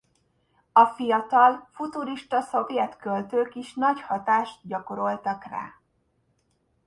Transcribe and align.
A 0.71 0.85
fiatal 0.85 1.69
futurista 1.73 2.41
szovjet 2.41 2.97
költők 2.97 3.55
is 3.55 3.73
nagy 3.73 4.01
hatást 4.01 4.59
gyakoroltak 4.67 5.43
rá. 5.43 5.73